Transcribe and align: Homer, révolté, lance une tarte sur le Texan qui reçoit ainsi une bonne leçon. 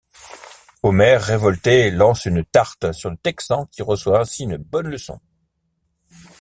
Homer, 0.81 1.17
révolté, 1.19 1.91
lance 1.91 2.25
une 2.25 2.43
tarte 2.43 2.91
sur 2.91 3.11
le 3.11 3.17
Texan 3.17 3.67
qui 3.67 3.83
reçoit 3.83 4.21
ainsi 4.21 4.45
une 4.45 4.57
bonne 4.57 4.87
leçon. 4.89 5.19